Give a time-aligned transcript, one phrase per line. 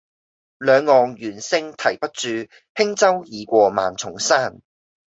[0.57, 2.29] 兩岸猿聲啼不住，
[2.73, 4.59] 輕舟已過萬重山。